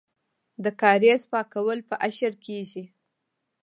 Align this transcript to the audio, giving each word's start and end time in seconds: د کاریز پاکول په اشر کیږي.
د 0.63 0.65
کاریز 0.81 1.21
پاکول 1.31 1.79
په 1.89 1.95
اشر 2.07 2.33
کیږي. 2.45 2.83